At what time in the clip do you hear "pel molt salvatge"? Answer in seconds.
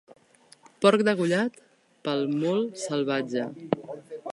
2.09-3.49